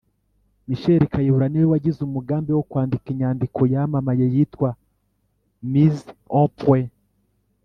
Michel 0.67 1.01
Kayihura: 1.11 1.45
ni 1.47 1.57
we 1.61 1.65
wagize 1.73 1.99
umugambi 2.03 2.51
wo 2.57 2.63
kwandika 2.69 3.05
inyandiko 3.13 3.59
yamamaye 3.73 4.23
yitwa 4.33 4.69
"Mise 5.71 6.07
au 6.37 6.47
point" 6.61 6.89